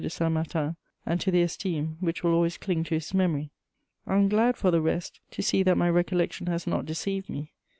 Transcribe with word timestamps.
de 0.01 0.09
Saint 0.09 0.31
Martin 0.33 0.75
and 1.05 1.21
to 1.21 1.29
the 1.29 1.43
esteem 1.43 1.95
which 1.99 2.23
will 2.23 2.33
always 2.33 2.57
cling 2.57 2.83
to 2.83 2.95
his 2.95 3.13
memory. 3.13 3.51
I 4.07 4.15
am 4.15 4.29
glad, 4.29 4.57
for 4.57 4.71
the 4.71 4.81
rest, 4.81 5.19
to 5.29 5.43
see 5.43 5.61
that 5.61 5.77
my 5.77 5.91
recollection 5.91 6.47
has 6.47 6.65
not 6.65 6.87
deceived 6.87 7.29
me: 7.29 7.39
M. 7.39 7.47